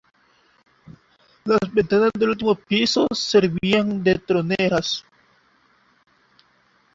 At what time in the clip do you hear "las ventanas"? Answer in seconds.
1.45-2.09